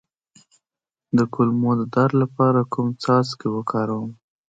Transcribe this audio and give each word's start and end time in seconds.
د 1.17 1.19
کولمو 1.33 1.71
د 1.79 1.83
درد 1.95 2.13
لپاره 2.23 2.59
کوم 2.73 2.87
څاڅکي 3.03 3.47
وکاروم؟ 3.51 4.11